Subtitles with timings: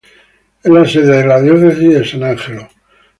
[0.63, 2.67] Es la sede de la Diócesis de San Angelo.